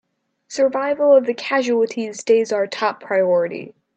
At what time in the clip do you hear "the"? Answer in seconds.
1.27-1.33